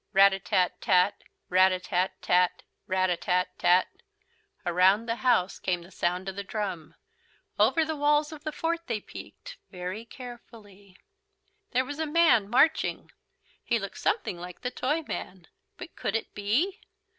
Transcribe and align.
Rat 0.13 0.33
a 0.33 0.39
tat 0.39 0.81
tat. 0.81 1.23
Rat 1.47 1.71
a 1.71 1.79
tat 1.79 2.19
tat. 2.23 2.63
Rat 2.87 3.11
a 3.11 3.17
tat 3.17 3.49
tat. 3.59 3.87
Around 4.65 5.05
the 5.05 5.17
house 5.17 5.59
came 5.59 5.83
the 5.83 5.91
sound 5.91 6.27
of 6.27 6.35
the 6.35 6.43
drum. 6.43 6.95
Over 7.59 7.85
the 7.85 7.95
walls 7.95 8.31
of 8.31 8.43
the 8.43 8.51
fort 8.51 8.87
they 8.87 8.99
peeked 8.99 9.57
very 9.69 10.05
carefully. 10.05 10.97
There 11.69 11.85
was 11.85 11.99
a 11.99 12.07
man 12.07 12.49
marching. 12.49 13.11
He 13.63 13.77
looked 13.77 13.99
something 13.99 14.39
like 14.39 14.61
the 14.61 14.71
Toyman. 14.71 15.45
But 15.77 15.95
could 15.95 16.15
it 16.15 16.33
be? 16.33 16.81